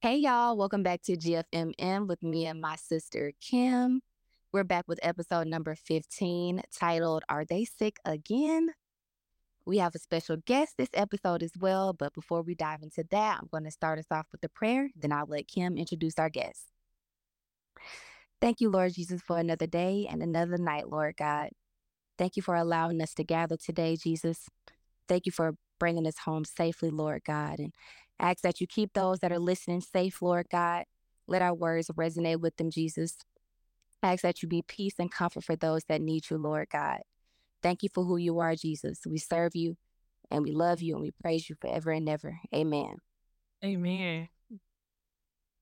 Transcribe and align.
Hey, 0.00 0.18
y'all. 0.18 0.56
Welcome 0.56 0.84
back 0.84 1.02
to 1.06 1.16
GFMM 1.16 2.06
with 2.06 2.22
me 2.22 2.46
and 2.46 2.60
my 2.60 2.76
sister, 2.76 3.32
Kim. 3.40 4.00
We're 4.52 4.62
back 4.62 4.86
with 4.86 5.00
episode 5.02 5.48
number 5.48 5.74
15 5.74 6.62
titled, 6.72 7.24
Are 7.28 7.44
They 7.44 7.64
Sick 7.64 7.96
Again? 8.04 8.68
We 9.66 9.78
have 9.78 9.96
a 9.96 9.98
special 9.98 10.36
guest 10.36 10.74
this 10.78 10.90
episode 10.94 11.42
as 11.42 11.50
well. 11.58 11.94
But 11.94 12.14
before 12.14 12.42
we 12.42 12.54
dive 12.54 12.84
into 12.84 13.04
that, 13.10 13.38
I'm 13.40 13.48
going 13.50 13.64
to 13.64 13.72
start 13.72 13.98
us 13.98 14.06
off 14.12 14.28
with 14.30 14.44
a 14.44 14.48
prayer. 14.48 14.88
Then 14.94 15.10
I'll 15.10 15.26
let 15.26 15.48
Kim 15.48 15.76
introduce 15.76 16.16
our 16.16 16.30
guest. 16.30 16.66
Thank 18.40 18.60
you, 18.60 18.70
Lord 18.70 18.94
Jesus, 18.94 19.20
for 19.20 19.36
another 19.36 19.66
day 19.66 20.06
and 20.08 20.22
another 20.22 20.58
night, 20.58 20.88
Lord 20.88 21.16
God. 21.16 21.50
Thank 22.16 22.36
you 22.36 22.42
for 22.42 22.54
allowing 22.54 23.02
us 23.02 23.14
to 23.14 23.24
gather 23.24 23.56
today, 23.56 23.96
Jesus. 23.96 24.46
Thank 25.08 25.26
you 25.26 25.32
for 25.32 25.56
bringing 25.80 26.06
us 26.06 26.18
home 26.18 26.44
safely, 26.44 26.90
Lord 26.90 27.22
God. 27.24 27.58
And 27.58 27.72
ask 28.20 28.42
that 28.42 28.60
you 28.60 28.66
keep 28.66 28.92
those 28.92 29.20
that 29.20 29.32
are 29.32 29.38
listening 29.38 29.80
safe, 29.80 30.20
Lord 30.22 30.46
God. 30.50 30.84
Let 31.26 31.42
our 31.42 31.54
words 31.54 31.88
resonate 31.88 32.40
with 32.40 32.56
them, 32.56 32.70
Jesus. 32.70 33.16
ask 34.02 34.22
that 34.22 34.42
you 34.42 34.48
be 34.48 34.62
peace 34.62 34.94
and 34.98 35.10
comfort 35.10 35.44
for 35.44 35.56
those 35.56 35.84
that 35.88 36.00
need 36.00 36.30
you, 36.30 36.38
Lord 36.38 36.68
God. 36.70 37.00
Thank 37.62 37.82
you 37.82 37.88
for 37.92 38.04
who 38.04 38.16
you 38.16 38.38
are, 38.38 38.54
Jesus. 38.54 39.00
We 39.06 39.18
serve 39.18 39.54
you 39.54 39.76
and 40.30 40.42
we 40.42 40.52
love 40.52 40.80
you 40.80 40.94
and 40.94 41.02
we 41.02 41.10
praise 41.22 41.48
you 41.48 41.56
forever 41.60 41.90
and 41.90 42.08
ever. 42.08 42.38
Amen. 42.54 42.96
Amen. 43.64 44.28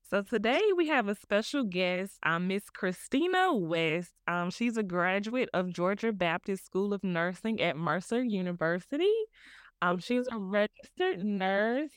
So 0.09 0.21
today 0.21 0.61
we 0.77 0.87
have 0.87 1.09
a 1.09 1.15
special 1.15 1.63
guest, 1.63 2.13
um, 2.23 2.47
Miss 2.47 2.69
Christina 2.69 3.53
West. 3.53 4.13
Um, 4.25 4.51
she's 4.51 4.77
a 4.77 4.83
graduate 4.83 5.49
of 5.53 5.73
Georgia 5.73 6.13
Baptist 6.13 6.65
School 6.65 6.93
of 6.93 7.03
Nursing 7.03 7.61
at 7.61 7.75
Mercer 7.75 8.23
University. 8.23 9.11
Um, 9.81 9.99
she's 9.99 10.25
a 10.31 10.37
registered 10.37 11.25
nurse. 11.25 11.91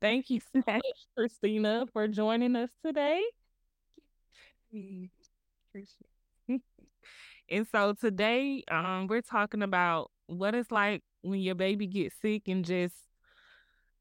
Thank 0.00 0.30
you 0.30 0.40
so 0.40 0.62
much, 0.66 0.82
Christina, 1.16 1.86
for 1.92 2.06
joining 2.08 2.54
us 2.56 2.70
today. 2.84 3.22
and 7.48 7.66
so 7.72 7.94
today, 7.94 8.62
um, 8.70 9.06
we're 9.06 9.22
talking 9.22 9.62
about 9.62 10.10
what 10.26 10.54
it's 10.54 10.70
like 10.70 11.02
when 11.22 11.40
your 11.40 11.54
baby 11.54 11.86
gets 11.86 12.14
sick 12.20 12.48
and 12.48 12.64
just 12.64 12.94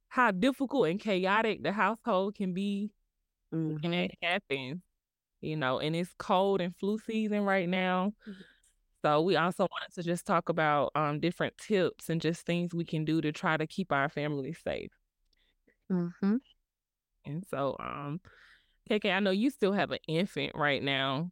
how 0.09 0.31
difficult 0.31 0.87
and 0.87 0.99
chaotic 0.99 1.63
the 1.63 1.71
household 1.71 2.35
can 2.35 2.53
be 2.53 2.91
mm-hmm. 3.53 3.77
and 3.83 3.95
it 3.95 4.11
happens, 4.21 4.81
you 5.41 5.55
know, 5.55 5.79
and 5.79 5.95
it's 5.95 6.13
cold 6.17 6.61
and 6.61 6.75
flu 6.75 6.97
season 6.99 7.41
right 7.41 7.69
now. 7.69 8.13
Mm-hmm. 8.27 8.41
So 9.03 9.21
we 9.21 9.35
also 9.35 9.67
wanted 9.69 9.93
to 9.95 10.03
just 10.03 10.25
talk 10.25 10.49
about 10.49 10.91
um 10.95 11.19
different 11.19 11.57
tips 11.57 12.09
and 12.09 12.19
just 12.19 12.45
things 12.45 12.73
we 12.73 12.85
can 12.85 13.05
do 13.05 13.21
to 13.21 13.31
try 13.31 13.55
to 13.55 13.67
keep 13.67 13.91
our 13.91 14.09
family 14.09 14.53
safe. 14.53 14.91
Mm-hmm. 15.91 16.35
And 17.25 17.43
so, 17.49 17.75
um, 17.79 18.19
KK, 18.89 19.11
I 19.11 19.19
know 19.19 19.31
you 19.31 19.49
still 19.49 19.73
have 19.73 19.91
an 19.91 19.99
infant 20.07 20.53
right 20.55 20.81
now. 20.83 21.31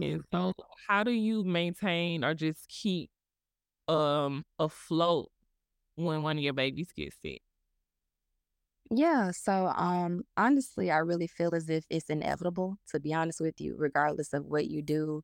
And 0.00 0.22
so 0.32 0.54
how 0.88 1.04
do 1.04 1.12
you 1.12 1.44
maintain 1.44 2.24
or 2.24 2.34
just 2.34 2.68
keep 2.68 3.10
um 3.88 4.44
afloat 4.58 5.30
when 5.96 6.22
one 6.22 6.38
of 6.38 6.44
your 6.44 6.54
babies 6.54 6.92
gets 6.92 7.16
sick? 7.22 7.42
Yeah, 8.90 9.30
so 9.30 9.68
um 9.68 10.24
honestly, 10.36 10.90
I 10.90 10.98
really 10.98 11.26
feel 11.28 11.54
as 11.54 11.68
if 11.70 11.84
it's 11.90 12.10
inevitable 12.10 12.78
to 12.88 12.98
be 13.00 13.14
honest 13.14 13.40
with 13.40 13.60
you, 13.60 13.76
regardless 13.78 14.32
of 14.32 14.46
what 14.46 14.66
you 14.68 14.82
do. 14.82 15.22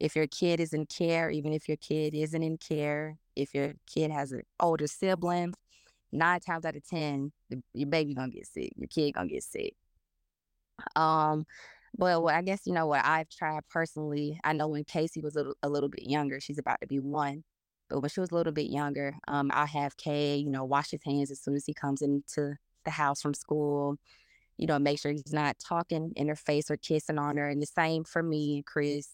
If 0.00 0.16
your 0.16 0.26
kid 0.26 0.60
is 0.60 0.72
in 0.72 0.86
care, 0.86 1.30
even 1.30 1.52
if 1.52 1.68
your 1.68 1.76
kid 1.76 2.14
isn't 2.14 2.42
in 2.42 2.58
care, 2.58 3.18
if 3.36 3.54
your 3.54 3.74
kid 3.86 4.10
has 4.10 4.32
an 4.32 4.42
older 4.60 4.86
sibling, 4.88 5.54
nine 6.14 6.40
times 6.40 6.64
out 6.64 6.76
of 6.76 6.86
ten, 6.86 7.32
your 7.74 7.88
baby 7.88 8.14
gonna 8.14 8.30
get 8.30 8.46
sick, 8.46 8.72
your 8.76 8.88
kid 8.88 9.12
gonna 9.12 9.28
get 9.28 9.42
sick. 9.42 9.74
Um, 10.96 11.44
but 11.96 12.24
I 12.24 12.42
guess 12.42 12.62
you 12.66 12.72
know 12.72 12.86
what 12.86 13.04
I've 13.04 13.28
tried 13.28 13.62
personally. 13.70 14.38
I 14.44 14.52
know 14.52 14.68
when 14.68 14.84
Casey 14.84 15.20
was 15.20 15.36
a 15.36 15.40
little, 15.40 15.54
a 15.62 15.68
little 15.68 15.88
bit 15.88 16.04
younger, 16.04 16.40
she's 16.40 16.58
about 16.58 16.80
to 16.80 16.86
be 16.86 16.98
one. 17.00 17.44
But 17.90 18.00
when 18.00 18.08
she 18.08 18.20
was 18.20 18.30
a 18.30 18.34
little 18.34 18.52
bit 18.52 18.70
younger, 18.70 19.14
um, 19.28 19.50
I 19.52 19.66
have 19.66 19.96
Kay, 19.96 20.36
you 20.36 20.50
know, 20.50 20.64
wash 20.64 20.90
his 20.90 21.02
hands 21.04 21.30
as 21.30 21.40
soon 21.40 21.54
as 21.54 21.66
he 21.66 21.74
comes 21.74 22.02
into 22.02 22.54
the 22.84 22.90
house 22.90 23.20
from 23.20 23.34
school. 23.34 23.96
You 24.56 24.66
know, 24.66 24.78
make 24.78 25.00
sure 25.00 25.12
he's 25.12 25.32
not 25.32 25.56
talking 25.58 26.12
in 26.16 26.28
her 26.28 26.36
face 26.36 26.70
or 26.70 26.76
kissing 26.76 27.18
on 27.18 27.36
her. 27.36 27.48
And 27.48 27.60
the 27.60 27.66
same 27.66 28.04
for 28.04 28.22
me 28.22 28.56
and 28.56 28.66
Chris. 28.66 29.08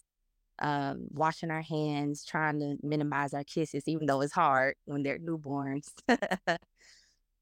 Um, 0.61 1.07
washing 1.09 1.49
our 1.49 1.61
hands, 1.61 2.23
trying 2.23 2.59
to 2.59 2.77
minimize 2.83 3.33
our 3.33 3.43
kisses, 3.43 3.83
even 3.87 4.05
though 4.05 4.21
it's 4.21 4.33
hard 4.33 4.75
when 4.85 5.01
they're 5.01 5.17
newborns. 5.17 5.87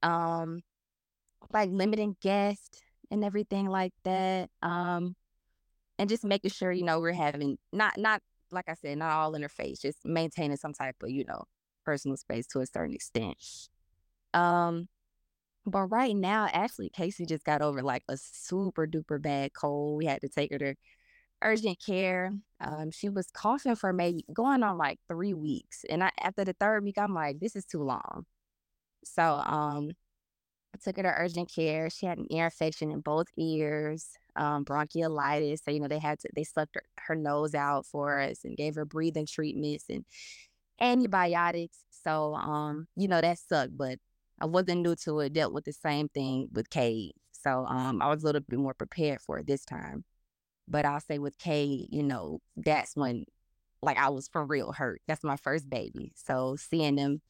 um, 0.04 0.62
like 1.52 1.70
limiting 1.72 2.16
guests 2.22 2.82
and 3.12 3.24
everything 3.24 3.68
like 3.68 3.94
that. 4.04 4.50
Um, 4.62 5.16
and 5.98 6.10
just 6.10 6.24
making 6.24 6.52
sure 6.52 6.72
you 6.72 6.86
know 6.86 7.00
we're 7.00 7.12
having 7.12 7.58
not 7.74 7.98
not 7.98 8.22
like 8.52 8.70
I 8.70 8.74
said, 8.74 8.98
not 8.98 9.12
all 9.12 9.36
in 9.36 9.42
her 9.42 9.50
face, 9.50 9.80
just 9.80 10.00
maintaining 10.06 10.58
some 10.58 10.74
type 10.74 10.96
of 11.04 11.10
you 11.10 11.26
know 11.26 11.44
personal 11.86 12.18
space 12.18 12.48
to 12.48 12.62
a 12.62 12.66
certain 12.66 12.96
extent. 12.96 13.38
Um, 14.34 14.88
but 15.66 15.88
right 15.88 16.16
now, 16.16 16.48
actually, 16.52 16.90
Casey 16.90 17.26
just 17.26 17.44
got 17.44 17.62
over 17.62 17.82
like 17.82 18.04
a 18.10 18.18
super 18.18 18.88
duper 18.88 19.22
bad 19.22 19.54
cold. 19.54 19.98
We 19.98 20.06
had 20.06 20.22
to 20.22 20.30
take 20.30 20.52
her 20.52 20.60
to 20.60 20.76
urgent 21.42 21.80
care. 21.84 22.32
Um, 22.60 22.92
she 22.92 23.10
was 23.10 23.28
coughing 23.32 23.76
for 23.76 23.94
maybe 23.94 24.26
going 24.34 24.64
on 24.64 24.78
like 24.78 25.00
three 25.08 25.34
weeks. 25.34 25.86
And 25.90 26.04
I, 26.04 26.12
after 26.22 26.44
the 26.46 26.54
third 26.54 26.84
week, 26.84 26.98
I'm 26.98 27.14
like, 27.14 27.40
this 27.40 27.56
is 27.56 27.66
too 27.66 27.84
long. 27.84 28.26
So 29.04 29.24
um, 29.24 29.92
I 30.74 30.78
took 30.84 30.98
her 30.98 31.04
to 31.04 31.14
urgent 31.18 31.52
care. 31.54 31.90
She 31.90 32.06
had 32.06 32.18
an 32.18 32.28
ear 32.32 32.46
infection 32.46 32.92
in 32.92 33.02
both 33.02 33.28
ears, 33.38 34.12
um, 34.36 34.66
bronchiolitis. 34.66 35.64
So, 35.64 35.72
you 35.72 35.80
know, 35.80 35.88
they 35.88 36.00
had 36.00 36.20
to, 36.20 36.30
they 36.36 36.44
sucked 36.44 36.76
her, 36.76 36.84
her 37.00 37.16
nose 37.16 37.56
out 37.56 37.86
for 37.86 38.20
us 38.20 38.44
and 38.44 38.58
gave 38.58 38.76
her 38.76 38.86
breathing 38.86 39.26
treatments 39.26 39.86
and 39.90 40.06
antibiotics. 40.82 41.80
So, 41.92 42.36
um, 42.36 42.88
you 42.96 43.08
know, 43.08 43.22
that 43.22 43.40
sucked, 43.40 43.78
but 43.78 44.00
I 44.42 44.46
wasn't 44.46 44.82
new 44.82 44.96
to 44.96 45.20
it, 45.22 45.34
dealt 45.34 45.54
with 45.54 45.66
the 45.66 45.74
same 45.74 46.10
thing 46.10 46.50
with 46.54 46.70
Kate. 46.70 47.16
So 47.32 47.66
um, 47.66 48.02
I 48.02 48.10
was 48.10 48.24
a 48.24 48.26
little 48.26 48.42
bit 48.42 48.60
more 48.60 48.74
prepared 48.74 49.22
for 49.22 49.40
it 49.40 49.48
this 49.48 49.66
time. 49.66 50.04
But 50.70 50.86
I'll 50.86 51.00
say 51.00 51.20
with 51.20 51.38
Kate, 51.38 51.88
you 51.92 52.04
know, 52.04 52.40
that's 52.56 52.96
when 52.96 53.26
like 53.82 53.98
I 53.98 54.10
was 54.10 54.28
for 54.28 54.46
real 54.46 54.72
hurt. 54.72 55.02
That's 55.08 55.24
my 55.24 55.38
first 55.38 55.70
baby. 55.70 56.12
So 56.16 56.56
seeing 56.58 56.96
them 56.96 57.22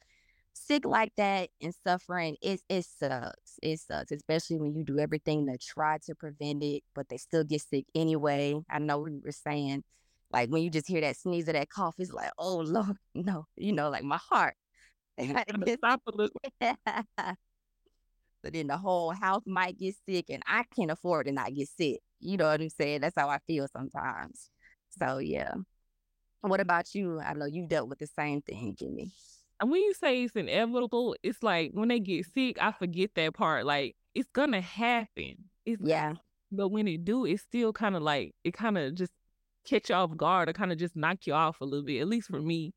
sick 0.53 0.85
like 0.85 1.13
that 1.17 1.49
and 1.61 1.73
suffering, 1.85 2.37
it 2.41 2.61
it 2.69 2.85
sucks. 2.85 3.59
It 3.63 3.79
sucks, 3.79 4.11
especially 4.11 4.57
when 4.57 4.75
you 4.75 4.83
do 4.83 4.99
everything 4.99 5.47
to 5.47 5.57
try 5.57 5.99
to 6.05 6.15
prevent 6.15 6.63
it, 6.63 6.83
but 6.95 7.09
they 7.09 7.17
still 7.17 7.43
get 7.43 7.61
sick 7.61 7.85
anyway. 7.95 8.59
I 8.69 8.79
know 8.79 8.99
we 8.99 9.19
were 9.23 9.31
saying, 9.31 9.83
like 10.31 10.49
when 10.49 10.63
you 10.63 10.69
just 10.69 10.87
hear 10.87 11.01
that 11.01 11.17
sneeze 11.17 11.47
or 11.49 11.53
that 11.53 11.69
cough, 11.69 11.95
it's 11.99 12.11
like, 12.13 12.31
oh 12.37 12.57
Lord, 12.57 12.97
no, 13.15 13.47
you 13.55 13.73
know, 13.73 13.89
like 13.89 14.03
my 14.03 14.19
heart 14.29 14.55
so 15.19 15.25
then 18.43 18.67
the 18.67 18.77
whole 18.77 19.11
house 19.11 19.43
might 19.45 19.77
get 19.77 19.95
sick, 20.07 20.25
and 20.29 20.43
I 20.47 20.63
can't 20.75 20.91
afford 20.91 21.27
to 21.27 21.31
not 21.33 21.53
get 21.53 21.67
sick. 21.69 21.99
You 22.19 22.37
know 22.37 22.45
what 22.45 22.61
I'm 22.61 22.69
saying? 22.69 23.01
That's 23.01 23.17
how 23.17 23.29
I 23.29 23.39
feel 23.47 23.67
sometimes. 23.71 24.49
So 24.99 25.19
yeah. 25.19 25.53
What 26.41 26.61
about 26.61 26.95
you? 26.95 27.19
I 27.19 27.33
know 27.33 27.45
you 27.45 27.67
dealt 27.67 27.89
with 27.89 27.99
the 27.99 28.07
same 28.07 28.41
thing, 28.41 28.75
Jimmy. 28.77 29.11
And 29.59 29.69
when 29.69 29.81
you 29.81 29.93
say 29.93 30.23
it's 30.23 30.35
inevitable, 30.35 31.15
it's 31.21 31.43
like 31.43 31.71
when 31.73 31.89
they 31.89 31.99
get 31.99 32.25
sick, 32.33 32.57
I 32.61 32.71
forget 32.71 33.11
that 33.15 33.33
part. 33.33 33.65
Like 33.65 33.95
it's 34.15 34.29
gonna 34.31 34.61
happen. 34.61 35.35
It's 35.65 35.81
yeah. 35.83 36.13
But 36.51 36.69
when 36.69 36.87
it 36.87 37.05
do, 37.05 37.25
it's 37.25 37.43
still 37.43 37.73
kind 37.73 37.95
of 37.95 38.01
like 38.01 38.33
it 38.43 38.53
kind 38.53 38.77
of 38.77 38.95
just 38.95 39.11
catch 39.65 39.89
you 39.89 39.95
off 39.95 40.15
guard 40.15 40.49
or 40.49 40.53
kind 40.53 40.71
of 40.71 40.77
just 40.77 40.95
knock 40.95 41.27
you 41.27 41.33
off 41.33 41.61
a 41.61 41.65
little 41.65 41.85
bit. 41.85 41.99
At 41.99 42.07
least 42.07 42.29
for 42.29 42.41
me, 42.41 42.73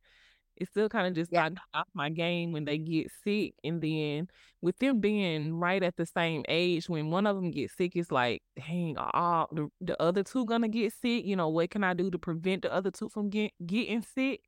it 0.57 0.69
still 0.69 0.89
kind 0.89 1.07
of 1.07 1.15
just 1.15 1.33
yeah. 1.33 1.49
knocked 1.49 1.61
off 1.75 1.89
my 1.95 2.11
game 2.11 2.53
when 2.53 2.65
they 2.65 2.79
get 2.79 3.11
sick. 3.25 3.55
And 3.65 3.81
then 3.81 4.29
with 4.61 4.79
them 4.79 5.01
being 5.01 5.55
right 5.55 5.83
at 5.83 5.97
the 5.97 6.07
same 6.07 6.45
age, 6.49 6.89
when 6.89 7.11
one 7.11 7.27
of 7.27 7.37
them 7.37 7.51
gets 7.51 7.77
sick, 7.77 7.97
it's 7.97 8.13
like, 8.13 8.43
dang, 8.57 8.97
all 8.99 9.49
the, 9.53 9.69
the 9.81 10.01
other 10.01 10.23
two 10.23 10.45
gonna 10.45 10.69
get 10.69 10.93
sick. 10.93 11.25
You 11.25 11.37
know, 11.37 11.49
what 11.49 11.71
can 11.71 11.85
I 11.85 11.95
do 11.95 12.11
to 12.11 12.19
prevent 12.19 12.63
the 12.63 12.73
other 12.73 12.91
two 12.91 13.09
from 13.09 13.31
get, 13.31 13.53
getting 13.65 14.03
sick? 14.03 14.43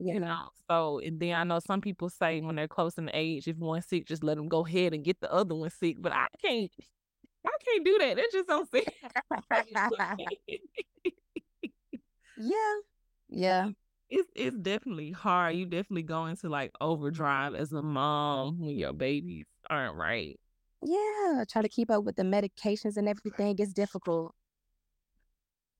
Yeah. 0.00 0.14
You 0.14 0.20
know, 0.20 0.48
so 0.68 0.98
and 0.98 1.20
then 1.20 1.34
I 1.34 1.44
know 1.44 1.60
some 1.60 1.80
people 1.80 2.08
say 2.08 2.40
when 2.40 2.56
they're 2.56 2.66
close 2.66 2.98
in 2.98 3.08
age, 3.12 3.46
if 3.46 3.56
one's 3.56 3.86
sick, 3.86 4.06
just 4.06 4.24
let 4.24 4.36
them 4.36 4.48
go 4.48 4.66
ahead 4.66 4.92
and 4.92 5.04
get 5.04 5.20
the 5.20 5.32
other 5.32 5.54
one 5.54 5.70
sick. 5.70 5.98
But 6.00 6.12
I 6.12 6.26
can't, 6.42 6.70
I 7.46 7.50
can't 7.64 7.84
do 7.84 7.98
that. 8.00 8.16
That's 8.16 8.32
just 8.32 8.48
so 8.48 8.66
sick. 8.72 8.88
yeah, 12.36 12.74
yeah 13.28 13.68
it's 14.10 14.28
it's 14.34 14.56
definitely 14.58 15.12
hard. 15.12 15.56
You 15.56 15.66
definitely 15.66 16.02
go 16.02 16.26
into 16.26 16.48
like 16.48 16.72
overdrive 16.80 17.54
as 17.54 17.72
a 17.72 17.82
mom 17.82 18.60
when 18.60 18.76
your 18.76 18.92
babies 18.92 19.46
aren't 19.68 19.96
right. 19.96 20.38
Yeah, 20.82 21.44
try 21.48 21.62
to 21.62 21.68
keep 21.68 21.90
up 21.90 22.04
with 22.04 22.16
the 22.16 22.22
medications 22.22 22.96
and 22.96 23.08
everything 23.08 23.56
It's 23.58 23.72
difficult. 23.72 24.34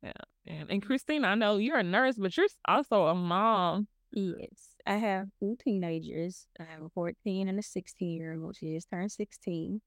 Yeah, 0.03 0.13
and 0.47 0.71
and 0.71 0.83
Christine, 0.83 1.25
I 1.25 1.35
know 1.35 1.57
you're 1.57 1.79
a 1.79 1.83
nurse, 1.83 2.17
but 2.17 2.37
you're 2.37 2.47
also 2.67 3.07
a 3.07 3.15
mom. 3.15 3.89
Yes, 4.13 4.77
I 4.87 4.95
have 4.97 5.29
two 5.41 5.57
teenagers. 5.63 6.47
I 6.59 6.65
have 6.65 6.83
a 6.83 6.89
14 6.91 7.49
and 7.49 7.59
a 7.59 7.63
16 7.63 8.17
year 8.21 8.39
old. 8.41 8.57
She 8.57 8.75
just 8.75 8.89
turned 8.91 9.13
16, 9.13 9.81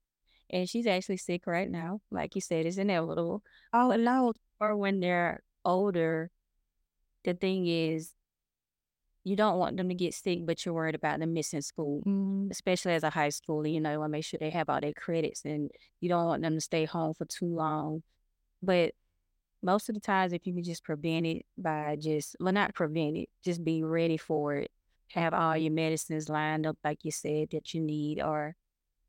and 0.50 0.68
she's 0.68 0.86
actually 0.86 1.16
sick 1.16 1.46
right 1.46 1.70
now. 1.70 2.00
Like 2.10 2.34
you 2.34 2.40
said, 2.40 2.66
it's 2.66 2.78
inevitable. 2.78 3.42
Oh 3.72 3.94
no! 3.96 4.34
Or 4.60 4.76
when 4.76 5.00
they're 5.00 5.42
older, 5.64 6.30
the 7.24 7.34
thing 7.34 7.66
is, 7.66 8.12
you 9.24 9.36
don't 9.36 9.58
want 9.58 9.76
them 9.76 9.88
to 9.88 9.94
get 9.94 10.14
sick, 10.14 10.46
but 10.46 10.64
you're 10.64 10.74
worried 10.74 10.94
about 10.94 11.18
them 11.20 11.32
missing 11.34 11.60
school, 11.60 12.02
Mhm. 12.06 12.50
especially 12.50 12.92
as 12.94 13.02
a 13.02 13.10
high 13.10 13.28
schooler. 13.28 13.70
You 13.72 13.80
know, 13.80 13.92
you 13.92 13.98
want 13.98 14.10
to 14.10 14.12
make 14.12 14.24
sure 14.24 14.38
they 14.38 14.50
have 14.50 14.68
all 14.70 14.80
their 14.80 14.92
credits, 14.94 15.44
and 15.44 15.70
you 16.00 16.08
don't 16.08 16.26
want 16.26 16.42
them 16.42 16.54
to 16.54 16.60
stay 16.60 16.84
home 16.86 17.14
for 17.14 17.24
too 17.26 17.46
long. 17.54 18.02
But 18.62 18.94
most 19.62 19.88
of 19.88 19.94
the 19.94 20.00
times, 20.00 20.32
if 20.32 20.46
you 20.46 20.54
can 20.54 20.62
just 20.62 20.84
prevent 20.84 21.26
it 21.26 21.44
by 21.56 21.96
just, 21.96 22.36
well, 22.40 22.52
not 22.52 22.74
prevent 22.74 23.16
it, 23.16 23.28
just 23.44 23.62
be 23.64 23.82
ready 23.82 24.16
for 24.16 24.54
it. 24.56 24.70
Have 25.12 25.34
all 25.34 25.56
your 25.56 25.72
medicines 25.72 26.28
lined 26.28 26.66
up, 26.66 26.78
like 26.84 27.04
you 27.04 27.10
said, 27.10 27.50
that 27.50 27.74
you 27.74 27.80
need, 27.80 28.20
or 28.22 28.54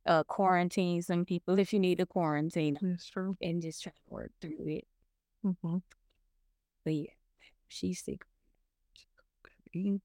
uh, 0.05 0.23
quarantine 0.23 1.01
some 1.01 1.23
people 1.25 1.57
if 1.59 1.71
you 1.71 1.79
need 1.79 1.99
to 1.99 2.05
quarantine, 2.05 2.77
That's 2.81 3.07
true. 3.07 3.37
and 3.41 3.61
just 3.61 3.83
try 3.83 3.91
to 3.91 4.13
work 4.13 4.31
through 4.41 4.67
it. 4.67 4.87
Mm-hmm. 5.45 5.77
But 6.83 6.93
yeah, 6.93 7.11
she's 7.67 8.01
sick. 8.03 8.23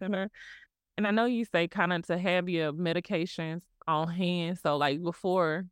And 0.96 1.06
I 1.06 1.12
know 1.12 1.24
you 1.24 1.46
say 1.46 1.66
kind 1.66 1.94
of 1.94 2.06
to 2.08 2.18
have 2.18 2.48
your 2.48 2.72
medications 2.74 3.62
on 3.86 4.08
hand. 4.08 4.58
So 4.62 4.76
like 4.76 5.02
before 5.02 5.64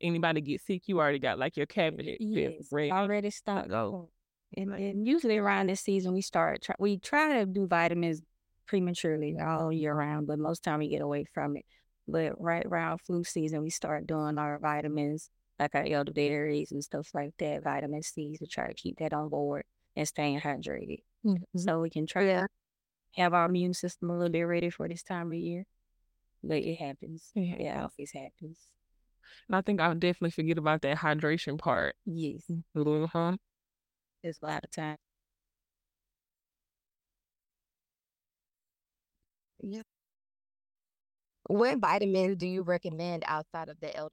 anybody 0.00 0.40
gets 0.40 0.64
sick, 0.64 0.82
you 0.86 1.00
already 1.00 1.18
got 1.18 1.40
like 1.40 1.56
your 1.56 1.66
cabinet 1.66 2.18
Yes, 2.20 2.68
ready. 2.70 2.92
already 2.92 3.30
stocked. 3.30 3.68
go. 3.68 4.10
And, 4.56 4.72
and 4.72 5.06
usually 5.06 5.38
around 5.38 5.68
this 5.68 5.80
season, 5.80 6.12
we 6.12 6.20
start 6.20 6.62
try, 6.62 6.76
we 6.78 6.98
try 6.98 7.40
to 7.40 7.46
do 7.46 7.66
vitamins 7.66 8.22
prematurely 8.68 9.36
all 9.38 9.72
year 9.72 9.92
round, 9.92 10.28
but 10.28 10.38
most 10.38 10.62
time 10.62 10.78
we 10.78 10.88
get 10.88 11.02
away 11.02 11.24
from 11.34 11.56
it. 11.56 11.64
But 12.06 12.40
right 12.40 12.64
around 12.64 13.00
flu 13.00 13.24
season, 13.24 13.62
we 13.62 13.70
start 13.70 14.06
doing 14.06 14.38
our 14.38 14.58
vitamins, 14.60 15.30
like 15.58 15.74
our 15.74 15.84
elderberries 15.84 16.70
and 16.70 16.84
stuff 16.84 17.08
like 17.12 17.34
that, 17.38 17.64
vitamin 17.64 18.02
C, 18.02 18.36
to 18.38 18.46
try 18.46 18.68
to 18.68 18.74
keep 18.74 18.98
that 18.98 19.12
on 19.12 19.28
board 19.28 19.64
and 19.96 20.06
staying 20.06 20.40
hydrated, 20.40 21.02
so 21.56 21.80
we 21.80 21.90
can 21.90 22.06
try 22.06 22.24
Yeah. 22.24 22.40
to 22.42 22.48
have 23.16 23.34
our 23.34 23.46
immune 23.46 23.74
system 23.74 24.10
a 24.10 24.14
little 24.14 24.30
bit 24.32 24.42
ready 24.42 24.70
for 24.70 24.88
this 24.88 25.02
time 25.02 25.28
of 25.28 25.34
year. 25.34 25.64
But 26.42 26.58
it 26.58 26.76
happens. 26.76 27.30
Yeah. 27.34 27.54
It 27.54 27.76
always 27.76 28.12
happens. 28.12 28.58
And 29.48 29.56
I 29.56 29.60
think 29.62 29.80
I'll 29.80 29.94
definitely 29.94 30.30
forget 30.30 30.58
about 30.58 30.82
that 30.82 30.98
hydration 30.98 31.58
part. 31.58 31.96
Yes, 32.04 32.44
Uh-huh. 32.74 33.36
there's 34.22 34.38
a 34.42 34.46
lot 34.46 34.64
of 34.64 34.70
time. 34.70 34.96
Yep. 39.60 39.86
What 41.48 41.78
vitamins 41.78 42.36
do 42.36 42.46
you 42.46 42.62
recommend 42.62 43.24
outside 43.26 43.68
of 43.68 43.80
the 43.80 43.94
L? 43.96 44.10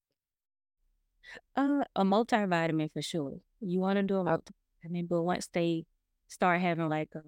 Uh, 1.56 1.83
a 1.95 2.04
multivitamin 2.04 2.92
for 2.92 3.01
sure. 3.01 3.39
You 3.59 3.80
want 3.80 3.98
to 3.98 4.04
do 4.04 4.18
a 4.18 4.24
multivitamin, 4.24 5.07
but 5.07 5.21
once 5.24 5.48
they 5.48 5.86
start 6.28 6.62
having 6.62 6.90
like 6.90 7.10
a 7.16 7.22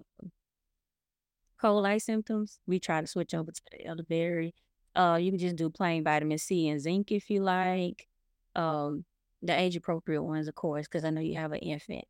cold-like 1.60 2.02
symptoms, 2.02 2.58
we 2.66 2.78
try 2.78 3.00
to 3.00 3.06
switch 3.06 3.34
over 3.34 3.50
to 3.50 3.62
the 3.70 3.86
elderberry. 3.86 4.54
Uh, 4.94 5.18
you 5.20 5.30
can 5.30 5.38
just 5.38 5.56
do 5.56 5.70
plain 5.70 6.04
vitamin 6.04 6.38
C 6.38 6.68
and 6.68 6.80
zinc 6.80 7.12
if 7.12 7.30
you 7.30 7.42
like. 7.42 8.08
Um, 8.54 9.04
the 9.42 9.58
age-appropriate 9.58 10.22
ones, 10.22 10.48
of 10.48 10.54
course, 10.54 10.86
because 10.86 11.04
I 11.04 11.10
know 11.10 11.20
you 11.20 11.36
have 11.36 11.52
an 11.52 11.58
infant. 11.58 12.04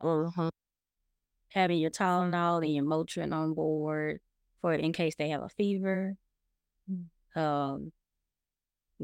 Uh-huh. 0.00 0.50
Having 1.50 1.78
your 1.78 1.90
Tylenol 1.90 2.64
and 2.64 2.74
your 2.74 2.84
Motrin 2.84 3.34
on 3.34 3.54
board 3.54 4.20
for 4.60 4.72
in 4.72 4.92
case 4.92 5.14
they 5.16 5.28
have 5.30 5.42
a 5.42 5.48
fever. 5.48 6.16
Um, 7.36 7.92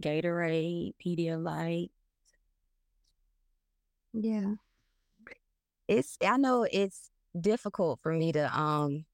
Gatorade, 0.00 0.94
Pedialyte. 1.05 1.91
Yeah. 4.12 4.55
It's 5.87 6.17
I 6.27 6.37
know 6.37 6.67
it's 6.71 7.11
difficult 7.41 8.00
for 8.03 8.12
me 8.12 8.33
to 8.33 8.59
um 8.59 9.05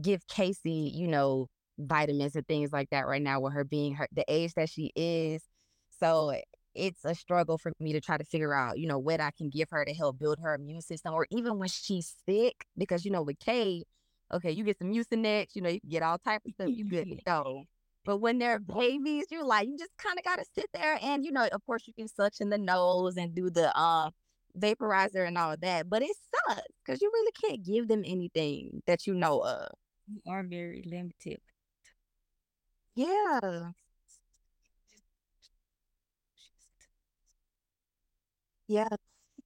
give 0.00 0.26
Casey, 0.26 0.92
you 0.94 1.08
know, 1.08 1.48
vitamins 1.78 2.36
and 2.36 2.46
things 2.46 2.72
like 2.72 2.90
that 2.90 3.06
right 3.06 3.22
now 3.22 3.40
with 3.40 3.52
her 3.54 3.64
being 3.64 3.94
her 3.94 4.08
the 4.12 4.24
age 4.28 4.54
that 4.54 4.68
she 4.68 4.92
is. 4.96 5.42
So 6.00 6.34
it's 6.74 7.04
a 7.04 7.14
struggle 7.14 7.58
for 7.58 7.72
me 7.80 7.92
to 7.92 8.00
try 8.00 8.16
to 8.16 8.24
figure 8.24 8.54
out, 8.54 8.78
you 8.78 8.86
know, 8.86 8.98
what 8.98 9.20
I 9.20 9.30
can 9.30 9.50
give 9.50 9.68
her 9.70 9.84
to 9.84 9.92
help 9.92 10.18
build 10.18 10.38
her 10.40 10.54
immune 10.54 10.80
system 10.80 11.14
or 11.14 11.26
even 11.30 11.58
when 11.58 11.68
she's 11.68 12.14
sick. 12.28 12.66
Because, 12.76 13.04
you 13.04 13.10
know, 13.10 13.22
with 13.22 13.38
Kay, 13.38 13.84
okay, 14.32 14.50
you 14.50 14.64
get 14.64 14.78
some 14.78 14.92
Mucinex, 14.92 15.54
you 15.54 15.62
know, 15.62 15.70
you 15.70 15.80
get 15.88 16.02
all 16.02 16.18
type 16.18 16.42
of 16.46 16.52
stuff, 16.52 16.68
you 16.68 16.84
good 16.84 17.08
to 17.08 17.16
go. 17.26 17.64
But 18.04 18.18
when 18.18 18.38
they're 18.38 18.58
babies, 18.60 19.26
you're 19.30 19.44
like, 19.44 19.68
you 19.68 19.76
just 19.76 19.96
kind 19.98 20.18
of 20.18 20.24
got 20.24 20.36
to 20.36 20.44
sit 20.54 20.66
there 20.72 20.98
and, 21.02 21.24
you 21.24 21.32
know, 21.32 21.46
of 21.52 21.64
course 21.66 21.86
you 21.86 21.92
can 21.92 22.08
suction 22.08 22.48
the 22.48 22.58
nose 22.58 23.16
and 23.16 23.34
do 23.34 23.50
the 23.50 23.76
uh, 23.76 24.10
vaporizer 24.58 25.26
and 25.26 25.38
all 25.38 25.52
of 25.52 25.60
that. 25.60 25.88
But 25.88 26.02
it 26.02 26.16
sucks 26.48 26.62
because 26.84 27.02
you 27.02 27.10
really 27.12 27.32
can't 27.42 27.64
give 27.64 27.88
them 27.88 28.02
anything 28.04 28.82
that 28.86 29.06
you 29.06 29.14
know 29.14 29.40
of. 29.40 29.68
You 30.08 30.20
are 30.32 30.42
very 30.42 30.82
limited. 30.86 31.38
Yeah. 32.94 33.70
Yeah. 38.66 38.88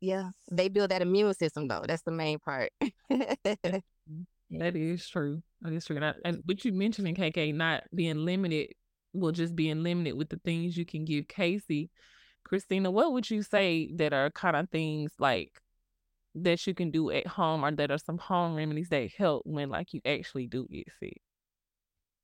Yeah. 0.00 0.30
They 0.50 0.68
build 0.68 0.90
that 0.90 1.02
immune 1.02 1.34
system 1.34 1.68
though. 1.68 1.84
That's 1.86 2.02
the 2.02 2.12
main 2.12 2.38
part. 2.38 2.72
That 3.08 3.82
is 4.50 5.08
true. 5.08 5.42
That 5.60 5.72
is 5.72 5.84
true. 5.84 5.96
And, 5.96 6.04
I, 6.04 6.14
and 6.24 6.42
but 6.44 6.64
you 6.64 6.72
mentioning 6.72 7.14
KK 7.14 7.54
not 7.54 7.84
being 7.94 8.24
limited, 8.24 8.74
well, 9.12 9.32
just 9.32 9.54
being 9.54 9.82
limited 9.82 10.14
with 10.14 10.28
the 10.28 10.40
things 10.44 10.76
you 10.76 10.84
can 10.84 11.04
give 11.04 11.28
Casey. 11.28 11.90
Christina, 12.44 12.90
what 12.90 13.12
would 13.12 13.30
you 13.30 13.42
say 13.42 13.90
that 13.94 14.12
are 14.12 14.30
kind 14.30 14.56
of 14.56 14.68
things 14.70 15.12
like 15.18 15.60
that 16.34 16.66
you 16.66 16.74
can 16.74 16.90
do 16.90 17.10
at 17.10 17.26
home 17.26 17.64
or 17.64 17.70
that 17.72 17.90
are 17.90 17.98
some 17.98 18.18
home 18.18 18.54
remedies 18.54 18.88
that 18.88 19.10
help 19.12 19.42
when 19.46 19.68
like 19.70 19.92
you 19.94 20.00
actually 20.04 20.46
do 20.46 20.66
get 20.70 20.88
sick? 21.00 21.20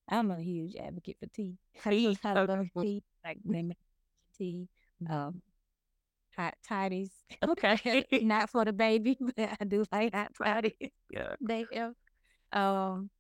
I'm 0.08 0.30
a 0.30 0.40
huge 0.40 0.74
advocate 0.76 1.16
for 1.20 1.26
tea. 1.26 1.56
Tea, 1.84 2.18
I 2.24 2.32
love 2.32 2.66
tea, 2.80 3.02
like 3.24 3.38
lemon 3.44 3.76
tea, 4.36 4.68
um, 5.08 5.42
hot 6.36 6.54
toddies. 6.66 7.10
Okay. 7.46 8.04
Not 8.22 8.50
for 8.50 8.64
the 8.64 8.72
baby, 8.72 9.18
but 9.20 9.56
I 9.60 9.64
do 9.64 9.84
like 9.92 10.14
hot 10.14 10.32
toddies. 10.34 10.90
yeah. 11.10 11.34
They 11.40 11.66
help. 11.72 11.96
Um, 12.52 13.10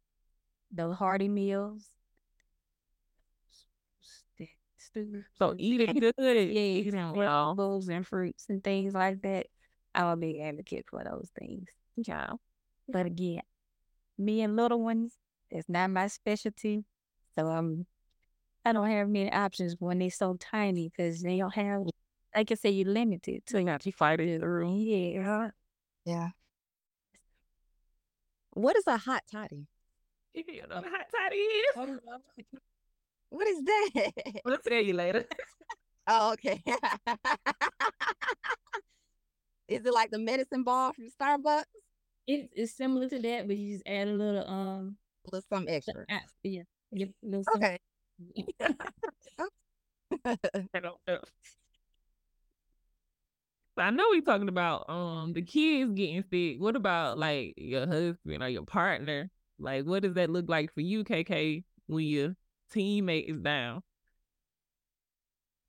those 0.72 0.96
hearty 0.96 1.28
meals. 1.28 1.88
St- 4.94 5.08
stew- 5.08 5.24
So 5.38 5.54
eating 5.58 5.94
good. 5.98 6.14
yeah, 6.18 6.32
Eat 6.32 6.86
it 6.88 6.94
well. 6.94 7.14
vegetables 7.54 7.88
and 7.88 8.06
fruits 8.06 8.46
and 8.48 8.62
things 8.62 8.94
like 8.94 9.22
that. 9.22 9.46
I'm 9.94 10.06
a 10.06 10.16
big 10.16 10.38
advocate 10.40 10.86
for 10.88 11.02
those 11.04 11.30
things. 11.38 11.66
Yeah. 11.96 12.32
But 12.88 13.06
again, 13.06 13.42
me 14.16 14.42
and 14.42 14.56
little 14.56 14.80
ones, 14.80 15.14
it's 15.50 15.68
not 15.68 15.90
my 15.90 16.06
specialty. 16.08 16.84
So 17.38 17.48
um, 17.48 17.86
I 18.64 18.72
don't 18.72 18.88
have 18.90 19.08
many 19.08 19.32
options 19.32 19.76
when 19.78 19.98
they're 19.98 20.10
so 20.10 20.36
tiny 20.38 20.88
because 20.88 21.20
they 21.22 21.38
don't 21.38 21.54
have, 21.54 21.82
like 22.34 22.50
I 22.50 22.54
say, 22.54 22.70
you're 22.70 22.92
limited 22.92 23.42
So 23.46 23.56
to. 23.56 23.60
you 23.60 23.66
got 23.66 23.80
to 23.82 23.92
fight 23.92 24.20
it 24.20 24.40
through. 24.40 24.76
Yeah. 24.78 25.50
yeah. 26.04 26.28
What 28.54 28.76
is 28.76 28.86
a 28.86 28.96
hot 28.96 29.22
toddy? 29.30 29.66
You 30.34 30.62
know 30.68 30.76
what 30.76 30.86
a 30.86 30.90
hot 30.90 31.06
toddy 31.10 31.36
is. 31.36 31.98
What 33.30 33.46
is 33.48 33.62
that? 33.64 34.12
We'll 34.44 34.58
tell 34.58 34.80
you 34.80 34.94
later. 34.94 35.24
oh, 36.06 36.32
okay. 36.32 36.62
is 39.68 39.84
it 39.84 39.92
like 39.92 40.10
the 40.10 40.18
medicine 40.18 40.64
ball 40.64 40.92
from 40.92 41.08
Starbucks? 41.20 41.64
It, 42.26 42.50
it's 42.52 42.76
similar 42.76 43.08
to 43.08 43.18
that, 43.20 43.46
but 43.46 43.56
you 43.56 43.74
just 43.74 43.86
add 43.86 44.08
a 44.08 44.12
little 44.12 44.46
um, 44.48 44.96
With 45.32 45.44
some 45.48 45.66
extra. 45.68 46.04
uh, 46.10 46.18
yeah, 46.42 46.62
yep, 46.92 47.10
Okay. 47.56 47.78
I 50.24 50.36
don't 50.80 50.98
know. 51.06 51.20
I 53.76 53.90
know 53.90 54.08
we 54.10 54.20
talking 54.22 54.48
about 54.48 54.90
um 54.90 55.32
the 55.32 55.42
kids 55.42 55.92
getting 55.92 56.24
sick. 56.30 56.60
What 56.60 56.74
about 56.76 57.18
like 57.18 57.54
your 57.56 57.86
husband 57.86 58.42
or 58.42 58.48
your 58.48 58.64
partner? 58.64 59.30
Like, 59.58 59.84
what 59.84 60.02
does 60.02 60.14
that 60.14 60.30
look 60.30 60.48
like 60.48 60.72
for 60.74 60.80
you, 60.80 61.04
KK, 61.04 61.64
when 61.86 62.04
your 62.04 62.36
teammate 62.74 63.30
is 63.30 63.38
down? 63.38 63.82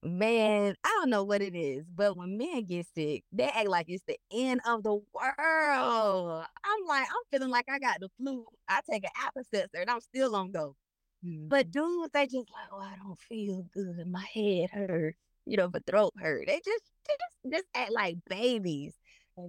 Man, 0.02 0.76
I 0.84 0.98
don't 1.00 1.10
know 1.10 1.26
what 1.26 1.42
it 1.42 1.56
is, 1.56 1.86
but 1.94 2.16
when 2.16 2.38
men 2.38 2.64
get 2.64 2.88
sick, 2.96 3.26
they 3.34 3.44
act 3.44 3.68
like 3.68 3.88
it's 3.90 4.04
the 4.08 4.18
end 4.34 4.62
of 4.66 4.82
the 4.84 4.94
world. 4.94 5.06
I'm 5.14 6.88
like, 6.88 7.04
I'm 7.04 7.24
feeling 7.32 7.50
like 7.50 7.66
I 7.70 7.80
got 7.80 8.00
the 8.00 8.10
flu. 8.18 8.46
I 8.70 8.80
take 8.90 9.04
an 9.04 9.10
Alka-Seltzer 9.22 9.82
and 9.82 9.90
I'm 9.90 10.00
still 10.00 10.36
on 10.38 10.52
go. 10.52 10.78
Mm. 11.26 11.50
But 11.50 11.70
dudes, 11.70 12.12
they 12.14 12.28
just 12.28 12.50
like, 12.50 12.70
oh, 12.72 12.80
I 12.80 12.96
don't 12.96 13.20
feel 13.20 13.66
good. 13.74 14.08
My 14.08 14.26
head 14.34 14.70
hurts. 14.70 15.18
You 15.46 15.58
know, 15.58 15.70
my 15.74 15.80
throat 15.86 16.14
hurt. 16.18 16.48
They 16.48 16.62
just, 16.64 16.84
they 17.08 17.14
just, 17.50 17.56
just 17.56 17.68
act 17.76 17.92
like 17.92 18.18
babies. 18.30 18.94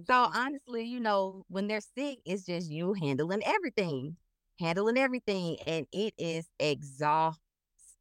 So 0.05 0.13
honestly, 0.13 0.85
you 0.85 0.99
know, 0.99 1.45
when 1.47 1.67
they're 1.67 1.81
sick, 1.81 2.19
it's 2.25 2.45
just 2.45 2.69
you 2.69 2.93
handling 2.93 3.43
everything, 3.45 4.15
handling 4.59 4.97
everything, 4.97 5.57
and 5.67 5.85
it 5.91 6.13
is 6.17 6.47
exhausting. 6.59 7.40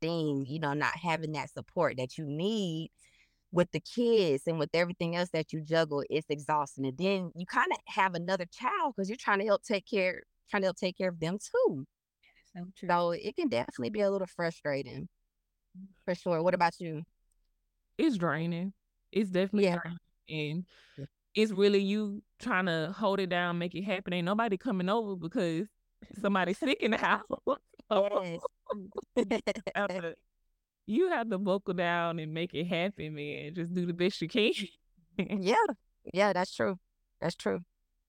Thing, 0.00 0.46
you 0.48 0.58
know, 0.58 0.72
not 0.72 0.96
having 0.96 1.32
that 1.32 1.50
support 1.50 1.96
that 1.98 2.18
you 2.18 2.24
need 2.24 2.90
with 3.52 3.70
the 3.72 3.80
kids 3.80 4.44
and 4.46 4.58
with 4.58 4.70
everything 4.74 5.16
else 5.16 5.30
that 5.32 5.52
you 5.52 5.60
juggle, 5.60 6.04
it's 6.08 6.28
exhausting. 6.30 6.86
And 6.86 6.96
then 6.96 7.32
you 7.34 7.46
kind 7.46 7.70
of 7.72 7.78
have 7.86 8.14
another 8.14 8.46
child 8.46 8.94
because 8.94 9.08
you're 9.08 9.16
trying 9.16 9.40
to 9.40 9.46
help 9.46 9.62
take 9.62 9.86
care, 9.86 10.22
trying 10.50 10.62
to 10.62 10.66
help 10.66 10.76
take 10.76 10.96
care 10.96 11.08
of 11.08 11.18
them 11.18 11.38
too. 11.38 11.84
So 12.54 12.64
true. 12.76 12.88
So 12.88 13.10
it 13.12 13.36
can 13.36 13.48
definitely 13.48 13.90
be 13.90 14.00
a 14.00 14.10
little 14.10 14.26
frustrating, 14.26 15.08
mm. 15.78 15.86
for 16.04 16.14
sure. 16.14 16.42
What 16.42 16.54
about 16.54 16.78
you? 16.80 17.02
It's 17.98 18.16
draining. 18.16 18.72
It's 19.12 19.30
definitely 19.30 19.64
Yeah. 19.64 19.78
draining. 20.28 20.64
And 20.98 21.08
it's 21.34 21.52
really 21.52 21.80
you 21.80 22.22
trying 22.38 22.66
to 22.66 22.94
hold 22.96 23.20
it 23.20 23.28
down, 23.28 23.58
make 23.58 23.74
it 23.74 23.82
happen. 23.82 24.12
Ain't 24.12 24.24
nobody 24.24 24.56
coming 24.56 24.88
over 24.88 25.16
because 25.16 25.66
somebody's 26.20 26.58
sick 26.58 26.82
in 26.82 26.92
the 26.92 26.96
house. 26.98 27.24
Yes. 27.90 28.40
have 29.74 30.14
you 30.86 31.08
have 31.10 31.30
to 31.30 31.38
buckle 31.38 31.74
down 31.74 32.18
and 32.18 32.34
make 32.34 32.52
it 32.54 32.66
happen, 32.66 33.14
man. 33.14 33.54
Just 33.54 33.72
do 33.72 33.86
the 33.86 33.92
best 33.92 34.20
you 34.20 34.28
can. 34.28 34.52
yeah. 35.18 35.54
Yeah, 36.12 36.32
that's 36.32 36.54
true. 36.54 36.78
That's 37.20 37.36
true. 37.36 37.60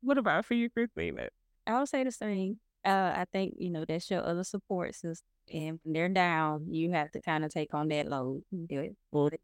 what 0.01 0.17
about 0.17 0.45
for 0.45 0.53
you, 0.53 0.69
Christina? 0.69 1.27
I 1.67 1.79
would 1.79 1.89
say 1.89 2.03
the 2.03 2.11
same. 2.11 2.59
Uh, 2.83 3.13
I 3.15 3.25
think 3.31 3.53
you 3.59 3.69
know 3.69 3.85
that's 3.85 4.09
your 4.09 4.25
other 4.25 4.43
support 4.43 4.95
system, 4.95 5.27
and 5.53 5.79
when 5.83 5.93
they're 5.93 6.09
down, 6.09 6.65
you 6.71 6.91
have 6.91 7.11
to 7.11 7.21
kind 7.21 7.45
of 7.45 7.51
take 7.51 7.75
on 7.75 7.89
that 7.89 8.07
load. 8.07 8.41
Do 8.51 8.79
it 8.79 8.95
for 9.11 9.29
the 9.29 9.37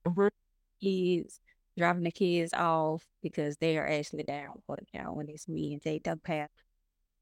kids, 0.81 1.39
dropping 1.77 2.03
the 2.03 2.11
kids 2.11 2.53
off 2.53 3.05
because 3.21 3.57
they 3.57 3.77
are 3.77 3.87
actually 3.87 4.23
down 4.23 4.63
for 4.65 4.77
the 4.77 4.85
count 4.97 5.15
when 5.15 5.29
it's 5.29 5.47
me, 5.47 5.73
and 5.73 5.81
they 5.83 5.99
don't 5.99 6.25
have 6.25 6.49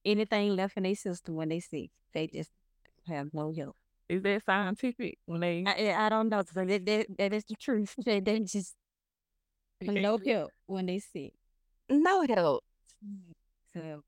anything 0.06 0.56
left 0.56 0.78
in 0.78 0.84
their 0.84 0.96
system 0.96 1.36
when 1.36 1.50
they 1.50 1.60
sick. 1.60 1.90
They 2.14 2.28
just 2.28 2.52
have 3.08 3.34
no 3.34 3.52
help. 3.52 3.76
Is 4.08 4.22
that 4.24 4.44
scientific 4.46 5.18
when 5.26 5.42
they 5.42 5.64
I, 5.66 5.90
I 5.90 6.06
I 6.06 6.10
don't 6.10 6.30
know. 6.30 6.44
So 6.44 6.64
that, 6.66 6.86
that, 6.86 7.08
that 7.18 7.34
is 7.34 7.44
the 7.46 7.56
truth. 7.56 7.96
They, 8.06 8.20
they 8.20 8.40
just 8.40 8.76
no 9.82 10.18
help 10.26 10.52
when 10.68 10.86
they 10.86 11.00
sick. 11.00 11.34
No 11.90 12.26
help. 12.28 12.64
So 13.74 14.04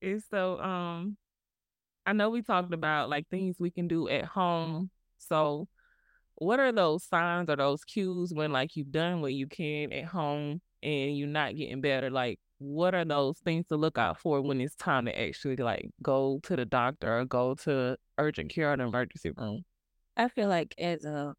It's 0.00 0.24
so 0.30 0.60
um 0.60 1.16
I 2.06 2.12
know 2.12 2.30
we 2.30 2.42
talked 2.42 2.72
about 2.72 3.10
like 3.10 3.28
things 3.28 3.56
we 3.58 3.70
can 3.70 3.88
do 3.88 4.08
at 4.08 4.24
home. 4.24 4.90
So 5.18 5.68
what 6.36 6.60
are 6.60 6.72
those 6.72 7.04
signs 7.04 7.50
or 7.50 7.56
those 7.56 7.84
cues 7.84 8.32
when 8.32 8.52
like 8.52 8.76
you've 8.76 8.92
done 8.92 9.20
what 9.20 9.34
you 9.34 9.46
can 9.46 9.92
at 9.92 10.06
home 10.06 10.60
and 10.82 11.18
you're 11.18 11.28
not 11.28 11.56
getting 11.56 11.80
better? 11.80 12.10
Like 12.10 12.38
what 12.58 12.94
are 12.94 13.04
those 13.04 13.38
things 13.38 13.66
to 13.68 13.76
look 13.76 13.98
out 13.98 14.18
for 14.18 14.40
when 14.42 14.60
it's 14.60 14.74
time 14.74 15.06
to 15.06 15.20
actually 15.20 15.56
like 15.56 15.90
go 16.02 16.40
to 16.42 16.56
the 16.56 16.64
doctor 16.64 17.18
or 17.18 17.24
go 17.24 17.54
to 17.54 17.96
urgent 18.18 18.50
care 18.50 18.72
or 18.72 18.76
the 18.76 18.84
emergency 18.84 19.30
room? 19.30 19.64
I 20.16 20.28
feel 20.28 20.48
like 20.48 20.74
as 20.78 21.04
a 21.04 21.34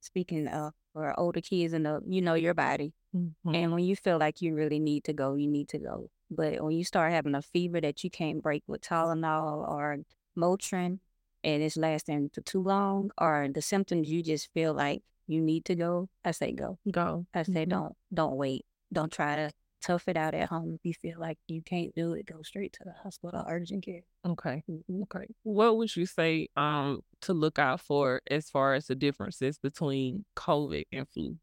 speaking 0.00 0.48
of 0.48 0.72
for 0.92 1.18
older 1.18 1.40
kids 1.40 1.72
and 1.72 1.84
the 1.86 2.00
you 2.06 2.22
know 2.22 2.34
your 2.34 2.54
body, 2.54 2.92
Mhm. 3.14 3.32
and 3.54 3.72
when 3.72 3.84
you 3.84 3.94
feel 3.96 4.18
like 4.18 4.40
you 4.40 4.54
really 4.54 4.78
need 4.80 5.04
to 5.04 5.12
go, 5.12 5.34
you 5.34 5.46
need 5.46 5.68
to 5.68 5.78
go. 5.78 6.10
But 6.30 6.62
when 6.62 6.72
you 6.72 6.84
start 6.84 7.12
having 7.12 7.34
a 7.34 7.42
fever 7.42 7.80
that 7.80 8.02
you 8.02 8.10
can't 8.10 8.42
break 8.42 8.62
with 8.66 8.80
Tylenol 8.80 9.68
or 9.68 9.98
Motrin, 10.36 11.00
and 11.44 11.62
it's 11.62 11.76
lasting 11.76 12.30
for 12.30 12.40
too 12.40 12.62
long, 12.62 13.10
or 13.18 13.48
the 13.52 13.62
symptoms 13.62 14.10
you 14.10 14.22
just 14.22 14.52
feel 14.52 14.72
like 14.72 15.02
you 15.26 15.40
need 15.40 15.64
to 15.66 15.74
go, 15.74 16.08
I 16.24 16.30
say 16.32 16.52
go. 16.52 16.78
Go. 16.90 17.26
I 17.34 17.42
say 17.42 17.64
Mhm. 17.66 17.68
don't 17.68 17.96
don't 18.12 18.36
wait. 18.36 18.64
Don't 18.92 19.12
try 19.12 19.36
to 19.36 19.50
tough 19.80 20.08
it 20.08 20.16
out 20.16 20.34
at 20.34 20.48
home. 20.48 20.74
If 20.74 20.80
you 20.84 20.94
feel 20.94 21.18
like 21.18 21.38
you 21.48 21.62
can't 21.62 21.94
do 21.94 22.12
it, 22.12 22.26
go 22.26 22.42
straight 22.42 22.72
to 22.74 22.84
the 22.84 22.92
hospital, 22.92 23.44
urgent 23.48 23.84
care. 23.84 24.02
Okay. 24.26 24.62
Mhm. 24.68 25.02
Okay. 25.02 25.26
What 25.42 25.76
would 25.76 25.94
you 25.96 26.06
say 26.06 26.48
um 26.56 27.02
to 27.22 27.32
look 27.32 27.58
out 27.58 27.80
for 27.80 28.20
as 28.30 28.50
far 28.50 28.74
as 28.74 28.86
the 28.86 28.94
differences 28.94 29.58
between 29.58 30.24
COVID 30.36 30.84
and 30.92 31.08
flu? 31.08 31.36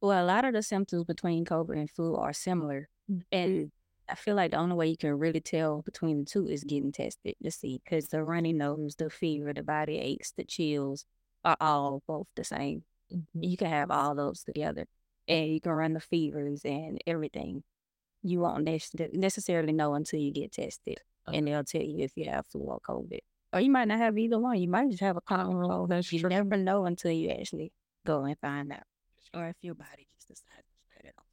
Well, 0.00 0.24
a 0.24 0.26
lot 0.26 0.44
of 0.44 0.52
the 0.54 0.62
symptoms 0.62 1.04
between 1.04 1.44
COVID 1.44 1.76
and 1.76 1.90
flu 1.90 2.14
are 2.16 2.32
similar. 2.32 2.88
And 3.32 3.72
I 4.08 4.14
feel 4.14 4.36
like 4.36 4.52
the 4.52 4.58
only 4.58 4.76
way 4.76 4.88
you 4.88 4.96
can 4.96 5.18
really 5.18 5.40
tell 5.40 5.82
between 5.82 6.20
the 6.20 6.24
two 6.24 6.46
is 6.46 6.62
getting 6.62 6.92
tested 6.92 7.34
to 7.42 7.50
see 7.50 7.80
because 7.82 8.06
the 8.08 8.22
runny 8.22 8.52
nose, 8.52 8.94
the 8.96 9.10
fever, 9.10 9.52
the 9.52 9.62
body 9.62 9.98
aches, 9.98 10.32
the 10.36 10.44
chills 10.44 11.04
are 11.44 11.56
all 11.60 12.02
both 12.06 12.26
the 12.36 12.44
same. 12.44 12.84
You 13.34 13.56
can 13.56 13.68
have 13.70 13.90
all 13.90 14.14
those 14.14 14.44
together 14.44 14.86
and 15.26 15.50
you 15.50 15.60
can 15.60 15.72
run 15.72 15.94
the 15.94 16.00
fevers 16.00 16.62
and 16.64 17.02
everything. 17.06 17.64
You 18.22 18.40
won't 18.40 18.64
nec- 18.64 19.12
necessarily 19.12 19.72
know 19.72 19.94
until 19.94 20.18
you 20.20 20.32
get 20.32 20.52
tested 20.52 20.98
and 21.32 21.46
they'll 21.46 21.64
tell 21.64 21.82
you 21.82 21.98
if 22.04 22.12
you 22.16 22.24
have 22.30 22.46
flu 22.46 22.62
or 22.62 22.80
COVID. 22.80 23.18
Or 23.52 23.60
you 23.60 23.70
might 23.70 23.88
not 23.88 23.98
have 23.98 24.16
either 24.18 24.38
one. 24.38 24.58
You 24.60 24.68
might 24.68 24.88
just 24.90 25.00
have 25.02 25.16
a 25.16 25.20
common 25.20 25.62
cold. 25.62 25.90
that's 25.90 26.12
You 26.12 26.20
true. 26.20 26.28
never 26.30 26.56
know 26.56 26.84
until 26.86 27.12
you 27.12 27.30
actually 27.30 27.72
go 28.06 28.24
and 28.24 28.36
find 28.38 28.72
out. 28.72 28.82
Or 29.34 29.48
if 29.48 29.56
your 29.62 29.74
body 29.74 30.06
just 30.16 30.28
decides 30.28 30.66
to 30.66 30.94
shut 30.94 31.04
it 31.06 31.14
off. 31.18 31.24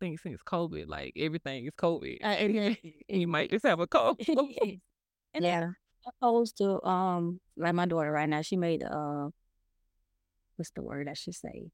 think 0.00 0.20
since 0.20 0.40
COVID, 0.42 0.88
like 0.88 1.12
everything 1.16 1.64
is 1.66 1.72
COVID. 1.78 2.18
And- 2.22 2.76
you 3.08 3.26
might 3.26 3.50
just 3.50 3.64
have 3.66 3.80
a 3.80 3.86
cold. 3.86 4.20
And 5.34 5.44
Yeah. 5.44 5.70
opposed 6.06 6.58
to 6.58 6.82
um 6.86 7.40
like 7.56 7.74
my 7.74 7.86
daughter 7.86 8.12
right 8.12 8.28
now, 8.28 8.42
she 8.42 8.56
made 8.56 8.82
uh 8.82 9.30
what's 10.56 10.70
the 10.72 10.82
word 10.82 11.08
I 11.08 11.14
should 11.14 11.34
say? 11.34 11.70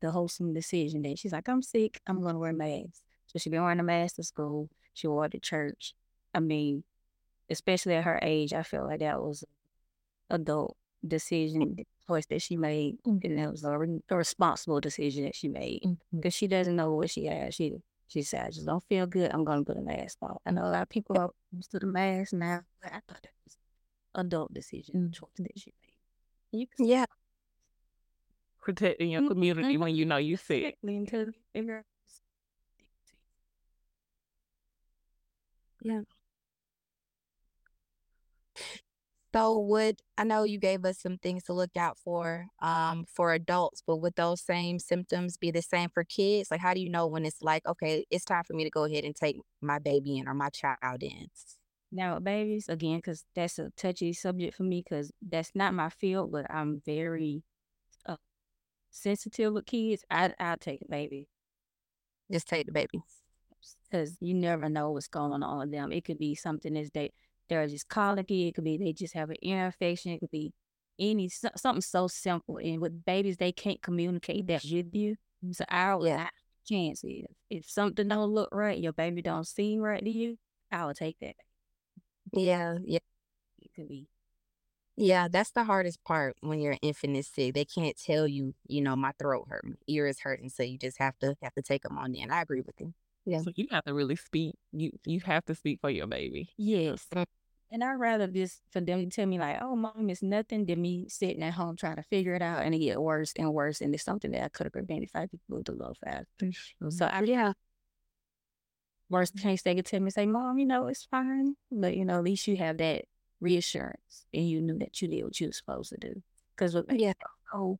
The 0.00 0.10
wholesome 0.10 0.54
decision 0.54 1.02
that 1.02 1.18
she's 1.18 1.32
like, 1.32 1.48
I'm 1.48 1.62
sick, 1.62 2.00
I'm 2.06 2.22
gonna 2.22 2.38
wear 2.38 2.50
a 2.50 2.54
mask. 2.54 3.02
So 3.26 3.38
she 3.38 3.50
been 3.50 3.62
wearing 3.62 3.80
a 3.80 3.84
mask 3.84 4.16
to 4.16 4.22
school, 4.22 4.68
she 4.94 5.06
wore 5.06 5.26
it 5.26 5.32
to 5.32 5.40
church. 5.40 5.94
I 6.34 6.40
mean, 6.40 6.84
especially 7.48 7.94
at 7.94 8.04
her 8.04 8.18
age, 8.22 8.52
I 8.52 8.62
feel 8.62 8.84
like 8.86 9.00
that 9.00 9.20
was 9.20 9.44
a 10.30 10.36
adult 10.36 10.76
decision 11.06 11.76
choice 12.06 12.26
that 12.26 12.42
she 12.42 12.56
made. 12.56 12.98
And 13.04 13.38
that 13.38 13.50
was 13.50 13.64
a, 13.64 13.76
re- 13.76 14.02
a 14.08 14.16
responsible 14.16 14.80
decision 14.80 15.24
that 15.24 15.34
she 15.34 15.48
made. 15.48 15.82
Mm-hmm. 15.84 16.16
Because 16.16 16.34
she 16.34 16.46
doesn't 16.46 16.76
know 16.76 16.94
what 16.94 17.10
she 17.10 17.26
has. 17.26 17.54
She 17.54 17.74
she 18.08 18.22
said, 18.22 18.46
I 18.46 18.50
just 18.50 18.66
don't 18.66 18.82
feel 18.88 19.06
good. 19.06 19.30
I'm 19.32 19.44
gonna 19.44 19.64
put 19.64 19.76
a 19.76 19.82
mask 19.82 20.18
on. 20.20 20.36
I 20.44 20.50
know 20.50 20.64
a 20.64 20.72
lot 20.72 20.82
of 20.82 20.88
people 20.88 21.16
are 21.16 21.30
used 21.52 21.70
to 21.70 21.78
the 21.78 21.86
mask 21.86 22.32
now, 22.32 22.62
but 22.82 22.92
I 22.92 23.00
thought 23.06 23.22
that 23.22 23.32
was 23.44 23.56
adult 24.16 24.52
decision 24.52 25.08
mm. 25.08 25.12
choice 25.12 25.30
that 25.38 25.56
she 25.56 25.72
made. 25.82 26.60
You 26.60 26.66
can 26.66 26.86
Yeah. 26.86 27.04
Protecting 28.62 29.10
your 29.10 29.22
Mm, 29.22 29.28
community 29.28 29.76
mm. 29.76 29.80
when 29.80 29.94
you 29.96 30.04
know 30.04 30.16
you 30.18 30.36
sick. 30.36 30.62
exactly 30.64 30.96
until 30.96 31.26
they 31.26 31.32
figure 31.54 31.78
out- 31.78 31.84
So 39.34 39.58
would 39.60 40.00
I 40.18 40.24
know 40.24 40.42
you 40.44 40.58
gave 40.58 40.84
us 40.84 40.98
some 41.00 41.16
things 41.18 41.44
to 41.44 41.52
look 41.52 41.76
out 41.76 41.98
for 41.98 42.46
um 42.60 43.04
for 43.12 43.32
adults, 43.32 43.82
but 43.86 43.96
would 43.98 44.14
those 44.16 44.40
same 44.42 44.78
symptoms 44.78 45.36
be 45.36 45.50
the 45.50 45.62
same 45.62 45.88
for 45.90 46.04
kids? 46.04 46.50
Like 46.50 46.60
how 46.60 46.74
do 46.74 46.80
you 46.80 46.90
know 46.90 47.06
when 47.06 47.24
it's 47.24 47.42
like, 47.42 47.64
okay, 47.66 48.04
it's 48.10 48.24
time 48.24 48.42
for 48.44 48.54
me 48.54 48.64
to 48.64 48.70
go 48.70 48.84
ahead 48.84 49.04
and 49.04 49.14
take 49.14 49.36
my 49.60 49.78
baby 49.78 50.18
in 50.18 50.28
or 50.28 50.34
my 50.34 50.50
child 50.50 51.02
in? 51.02 51.28
Now, 51.92 52.18
babies, 52.20 52.68
again, 52.68 52.98
because 52.98 53.24
that's 53.34 53.58
a 53.58 53.70
touchy 53.76 54.12
subject 54.12 54.54
for 54.56 54.62
me, 54.64 54.82
because 54.82 55.12
that's 55.22 55.50
not 55.54 55.74
my 55.74 55.88
field, 55.90 56.30
but 56.32 56.50
I'm 56.50 56.80
very 56.84 57.42
sensitive 58.90 59.52
with 59.52 59.66
kids. 59.66 60.04
I 60.10 60.32
I'll 60.38 60.56
take 60.56 60.82
a 60.82 60.88
baby 60.90 61.28
Just 62.30 62.48
take 62.48 62.66
the 62.66 62.72
baby. 62.72 63.00
because 63.90 64.16
you 64.20 64.34
never 64.34 64.68
know 64.68 64.90
what's 64.90 65.08
going 65.08 65.42
on 65.42 65.58
with 65.58 65.70
them. 65.70 65.92
It 65.92 66.04
could 66.04 66.18
be 66.18 66.34
something 66.34 66.74
that's 66.74 66.90
they 66.90 67.10
they're 67.48 67.66
just 67.66 67.88
colicky. 67.88 68.48
It 68.48 68.54
could 68.54 68.64
be 68.64 68.76
they 68.78 68.92
just 68.92 69.14
have 69.14 69.30
an 69.30 69.36
ear 69.42 69.66
infection. 69.66 70.12
It 70.12 70.20
could 70.20 70.30
be 70.30 70.52
any 70.98 71.28
something 71.28 71.80
so 71.80 72.06
simple. 72.08 72.58
And 72.58 72.80
with 72.80 73.04
babies, 73.04 73.36
they 73.38 73.52
can't 73.52 73.82
communicate 73.82 74.46
that 74.48 74.62
with 74.70 74.94
you. 74.94 75.16
So 75.52 75.64
would 75.98 76.06
Yeah. 76.06 76.28
chance 76.66 77.02
it. 77.02 77.26
If 77.48 77.68
something 77.68 78.06
don't 78.06 78.30
look 78.30 78.50
right, 78.52 78.78
your 78.78 78.92
baby 78.92 79.22
don't 79.22 79.46
seem 79.46 79.80
right 79.80 80.04
to 80.04 80.10
you, 80.10 80.38
I 80.70 80.84
will 80.84 80.94
take 80.94 81.18
that. 81.20 81.34
Yeah, 82.32 82.76
yeah. 82.84 82.98
It 83.60 83.70
could 83.74 83.88
be 83.88 84.06
Yeah, 84.96 85.28
that's 85.28 85.52
the 85.52 85.64
hardest 85.64 86.02
part 86.04 86.36
when 86.40 86.60
your 86.60 86.76
infant 86.82 87.16
is 87.16 87.26
sick. 87.26 87.54
They 87.54 87.64
can't 87.64 87.96
tell 87.96 88.26
you, 88.28 88.54
you 88.66 88.82
know, 88.82 88.96
my 88.96 89.12
throat 89.18 89.46
hurt, 89.48 89.64
my 89.64 89.74
ear 89.86 90.06
is 90.06 90.20
hurting, 90.20 90.50
so 90.50 90.62
you 90.62 90.76
just 90.78 90.98
have 90.98 91.18
to 91.20 91.36
have 91.42 91.54
to 91.54 91.62
take 91.62 91.82
them 91.82 91.96
on 91.96 92.14
in. 92.14 92.30
I 92.30 92.42
agree 92.42 92.60
with 92.60 92.78
you. 92.80 92.92
Yeah. 93.24 93.38
So 93.40 93.52
you 93.54 93.66
have 93.70 93.84
to 93.84 93.94
really 93.94 94.16
speak. 94.16 94.56
You 94.72 94.90
you 95.06 95.20
have 95.20 95.44
to 95.46 95.54
speak 95.54 95.80
for 95.80 95.90
your 95.90 96.06
baby. 96.06 96.50
Yes. 96.56 97.06
And 97.72 97.84
I'd 97.84 97.94
rather 97.94 98.26
just 98.26 98.62
for 98.70 98.80
them 98.80 99.08
to 99.08 99.14
tell 99.14 99.26
me 99.26 99.38
like, 99.38 99.58
oh 99.62 99.76
mom, 99.76 100.10
it's 100.10 100.22
nothing 100.22 100.66
than 100.66 100.82
me 100.82 101.06
sitting 101.08 101.42
at 101.42 101.54
home 101.54 101.76
trying 101.76 101.96
to 101.96 102.02
figure 102.02 102.34
it 102.34 102.42
out 102.42 102.62
and 102.62 102.74
it 102.74 102.78
get 102.80 103.00
worse 103.00 103.32
and 103.36 103.54
worse 103.54 103.80
and 103.80 103.94
it's 103.94 104.04
something 104.04 104.32
that 104.32 104.42
I 104.42 104.48
could 104.48 104.66
have 104.66 104.72
prevented 104.72 105.04
if 105.04 105.14
I 105.14 105.28
could 105.28 105.40
move 105.48 105.68
a 105.68 105.72
little 105.72 105.96
faster. 106.04 106.50
So 106.90 107.06
I 107.06 107.22
Yeah. 107.22 107.52
worst 109.08 109.36
case 109.38 109.62
they 109.62 109.74
could 109.74 109.86
tell 109.86 110.00
me 110.00 110.10
say, 110.10 110.26
Mom, 110.26 110.58
you 110.58 110.66
know, 110.66 110.86
it's 110.88 111.04
fine. 111.04 111.54
But 111.70 111.96
you 111.96 112.04
know, 112.04 112.18
at 112.18 112.24
least 112.24 112.46
you 112.48 112.56
have 112.56 112.78
that 112.78 113.04
reassurance 113.40 114.26
and 114.34 114.48
you 114.48 114.60
knew 114.60 114.78
that 114.78 115.00
you 115.00 115.08
did 115.08 115.24
what 115.24 115.40
you 115.40 115.48
were 115.48 115.52
supposed 115.52 115.90
to 115.90 115.96
do. 115.98 116.22
Because 116.54 116.74
with 116.74 116.90
Yeah. 116.92 117.12
so 117.52 117.78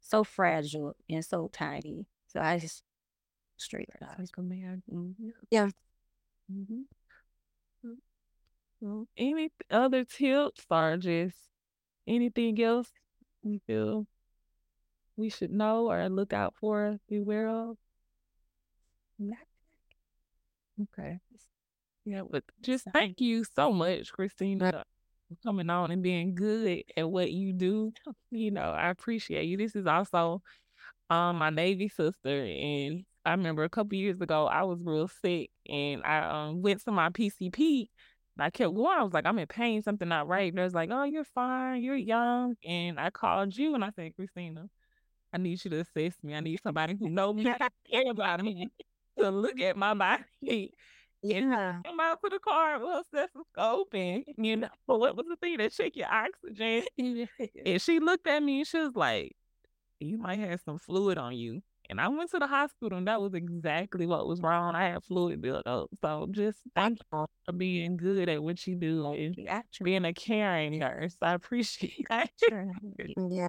so 0.00 0.24
fragile 0.24 0.94
and 1.08 1.24
so 1.24 1.48
tiny. 1.52 2.06
So 2.28 2.40
I 2.40 2.58
just 2.58 2.82
straight 3.56 3.88
out. 4.02 4.18
Like 4.18 4.36
a 4.36 4.42
man. 4.42 4.82
Mhm. 4.90 5.32
Yeah. 5.50 5.70
Mhm. 6.50 6.84
any 9.16 9.50
other 9.70 10.04
tips 10.04 10.64
or 10.70 10.96
just 10.98 11.36
anything 12.06 12.60
else 12.62 12.92
you 13.42 13.58
feel 13.66 14.06
we 15.16 15.28
should 15.28 15.50
know 15.50 15.90
or 15.90 16.08
look 16.08 16.32
out 16.32 16.54
for, 16.60 17.00
beware 17.08 17.48
of? 17.48 17.76
Okay. 20.80 21.18
Yeah, 22.04 22.22
but 22.30 22.44
just 22.62 22.86
thank 22.92 23.20
you 23.20 23.44
so 23.44 23.72
much, 23.72 24.12
Christina, 24.12 24.84
for 25.28 25.36
coming 25.44 25.68
on 25.70 25.90
and 25.90 26.02
being 26.02 26.34
good 26.34 26.82
at 26.96 27.08
what 27.10 27.30
you 27.30 27.52
do. 27.52 27.92
You 28.30 28.50
know, 28.50 28.70
I 28.70 28.88
appreciate 28.90 29.44
you. 29.44 29.56
This 29.56 29.76
is 29.76 29.86
also 29.86 30.42
um 31.10 31.38
my 31.38 31.50
Navy 31.50 31.88
sister, 31.88 32.44
and 32.44 33.04
I 33.24 33.32
remember 33.32 33.64
a 33.64 33.68
couple 33.70 33.96
years 33.98 34.20
ago 34.20 34.46
I 34.46 34.62
was 34.64 34.80
real 34.82 35.08
sick, 35.08 35.50
and 35.68 36.02
I 36.04 36.20
um 36.48 36.62
went 36.62 36.84
to 36.84 36.92
my 36.92 37.10
PCP. 37.10 37.90
And 38.36 38.44
I 38.44 38.50
kept 38.50 38.74
going. 38.74 38.98
I 38.98 39.02
was 39.02 39.12
like, 39.12 39.26
I'm 39.26 39.38
in 39.38 39.48
pain, 39.48 39.82
something 39.82 40.08
not 40.08 40.28
right. 40.28 40.50
And 40.52 40.58
they 40.58 40.62
was 40.64 40.74
like, 40.74 40.90
Oh, 40.92 41.04
you're 41.04 41.24
fine, 41.24 41.82
you're 41.82 41.96
young. 41.96 42.56
And 42.64 42.98
I 43.00 43.10
called 43.10 43.56
you 43.56 43.74
and 43.74 43.84
I 43.84 43.90
said, 43.90 44.14
Christina, 44.16 44.68
I 45.32 45.38
need 45.38 45.64
you 45.64 45.70
to 45.72 45.80
assist 45.80 46.22
me. 46.24 46.34
I 46.34 46.40
need 46.40 46.60
somebody 46.62 46.96
who 46.98 47.08
knows 47.10 47.36
me, 47.36 47.44
care 47.90 48.10
about 48.10 48.42
me, 48.42 48.68
to 49.18 49.30
look 49.30 49.60
at 49.60 49.76
my 49.76 49.94
body. 49.94 50.72
Yeah. 51.22 51.80
Come 51.84 52.00
out 52.00 52.20
to 52.22 52.30
the 52.30 52.38
car 52.38 52.78
with 52.78 52.88
a 52.88 53.04
stethoscope 53.08 53.92
and 53.94 54.24
you 54.36 54.56
know 54.56 54.68
what 54.86 55.16
was 55.16 55.26
the 55.28 55.36
thing 55.36 55.58
that 55.58 55.72
check 55.72 55.96
your 55.96 56.08
oxygen. 56.08 56.84
and 57.66 57.82
she 57.82 57.98
looked 58.00 58.26
at 58.26 58.42
me 58.42 58.58
and 58.58 58.66
she 58.66 58.78
was 58.78 58.94
like, 58.94 59.34
You 59.98 60.18
might 60.18 60.38
have 60.38 60.60
some 60.64 60.78
fluid 60.78 61.18
on 61.18 61.36
you. 61.36 61.62
And 61.90 62.00
I 62.00 62.08
went 62.08 62.30
to 62.32 62.38
the 62.38 62.46
hospital 62.46 62.98
and 62.98 63.08
that 63.08 63.20
was 63.20 63.32
exactly 63.32 64.04
what 64.06 64.28
was 64.28 64.42
wrong. 64.42 64.74
I 64.74 64.90
had 64.90 65.04
fluid 65.04 65.40
buildup. 65.40 65.88
So 66.02 66.28
just 66.30 66.58
thank 66.74 66.98
you 66.98 67.26
for 67.46 67.52
being 67.52 67.96
good 67.96 68.28
at 68.28 68.42
what 68.42 68.66
you 68.66 68.76
do 68.76 69.10
and 69.12 69.34
being 69.82 70.04
a 70.04 70.12
caring 70.12 70.78
nurse. 70.78 71.16
I 71.22 71.32
appreciate 71.32 72.06
that. 72.10 72.30
Yeah. 73.16 73.46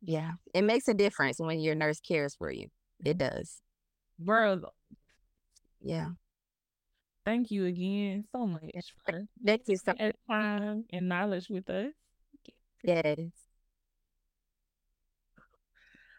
Yeah. 0.00 0.30
It 0.54 0.62
makes 0.62 0.86
a 0.86 0.94
difference 0.94 1.40
when 1.40 1.58
your 1.58 1.74
nurse 1.74 1.98
cares 1.98 2.36
for 2.36 2.52
you. 2.52 2.68
It 3.04 3.18
does. 3.18 3.60
Bro, 4.20 4.60
Yeah. 5.86 6.08
thank 7.24 7.50
you 7.50 7.66
again 7.66 8.24
so 8.32 8.46
much 8.46 8.94
for 9.04 9.22
Thank 9.44 9.62
you 9.68 9.76
so 9.76 9.94
that 9.98 10.16
time 10.28 10.84
and 10.90 11.08
knowledge 11.08 11.48
with 11.48 11.70
us. 11.70 11.92
Yes. 12.82 13.18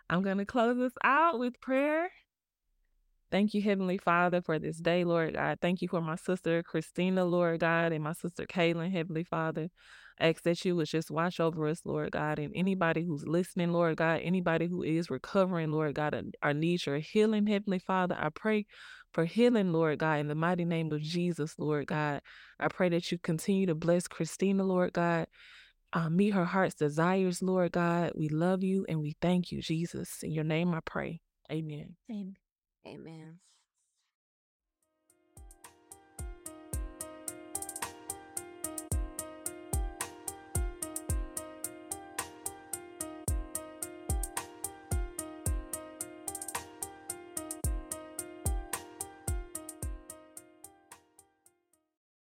I'm 0.10 0.22
going 0.22 0.38
to 0.38 0.46
close 0.46 0.80
us 0.80 0.94
out 1.04 1.38
with 1.40 1.60
prayer. 1.60 2.10
Thank 3.30 3.54
you, 3.54 3.62
Heavenly 3.62 3.98
Father, 3.98 4.42
for 4.42 4.58
this 4.58 4.78
day, 4.78 5.04
Lord 5.04 5.34
God. 5.34 5.60
Thank 5.62 5.82
you 5.82 5.90
for 5.90 6.00
my 6.00 6.16
sister 6.16 6.64
Christina, 6.64 7.26
Lord 7.26 7.60
God, 7.60 7.92
and 7.92 8.02
my 8.02 8.14
sister 8.14 8.46
Kaylen, 8.46 8.92
Heavenly 8.92 9.26
Father. 9.26 9.68
I 10.20 10.30
ask 10.30 10.44
that 10.44 10.64
you 10.64 10.78
would 10.78 10.88
just 10.88 11.12
watch 11.12 11.42
over 11.42 11.68
us, 11.68 11.82
Lord 11.84 12.12
God, 12.12 12.40
and 12.40 12.54
anybody 12.56 13.04
who's 13.04 13.28
listening, 13.28 13.74
Lord 13.74 13.98
God, 13.98 14.22
anybody 14.24 14.68
who 14.68 14.82
is 14.82 15.10
recovering, 15.10 15.72
Lord 15.72 15.96
God, 15.96 16.16
our 16.42 16.54
needs 16.54 16.86
your 16.86 17.00
healing, 17.00 17.48
Heavenly 17.48 17.80
Father. 17.80 18.16
I 18.18 18.30
pray 18.30 18.66
for 19.14 19.26
healing, 19.26 19.72
Lord 19.72 20.00
God, 20.00 20.20
in 20.20 20.28
the 20.28 20.36
mighty 20.36 20.66
name 20.66 20.92
of 20.92 21.02
Jesus, 21.02 21.56
Lord 21.58 21.88
God. 21.88 22.22
I 22.60 22.68
pray 22.68 22.90
that 22.90 23.12
you 23.12 23.18
continue 23.18 23.66
to 23.68 23.76
bless 23.76 24.08
Christina, 24.08 24.64
Lord 24.64 24.94
God. 24.94 25.28
Uh, 25.94 26.10
meet 26.10 26.34
her 26.34 26.46
heart's 26.46 26.76
desires, 26.76 27.42
Lord 27.42 27.72
God. 27.72 28.12
We 28.16 28.30
love 28.30 28.64
you 28.64 28.86
and 28.90 29.00
we 29.00 29.16
thank 29.22 29.52
you, 29.52 29.62
Jesus. 29.62 30.22
In 30.22 30.32
your 30.32 30.44
name 30.44 30.74
I 30.74 30.82
pray. 30.84 31.22
Amen. 31.52 31.96
Amen. 32.12 32.36
Amen. 32.86 33.40